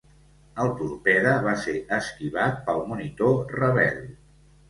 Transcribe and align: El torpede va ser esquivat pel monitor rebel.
El 0.61 0.69
torpede 0.77 1.33
va 1.43 1.51
ser 1.65 1.75
esquivat 1.99 2.57
pel 2.69 2.81
monitor 2.93 3.55
rebel. 3.59 4.01